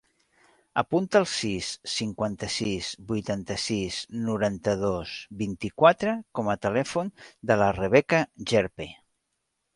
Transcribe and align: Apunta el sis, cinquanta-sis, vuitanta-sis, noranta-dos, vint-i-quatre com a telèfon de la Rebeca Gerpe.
Apunta 0.81 1.19
el 1.23 1.25
sis, 1.31 1.67
cinquanta-sis, 1.95 2.87
vuitanta-sis, 3.11 3.99
noranta-dos, 4.31 5.13
vint-i-quatre 5.43 6.17
com 6.41 6.51
a 6.51 6.59
telèfon 6.67 7.15
de 7.53 7.61
la 7.65 7.71
Rebeca 7.79 8.25
Gerpe. 8.55 8.91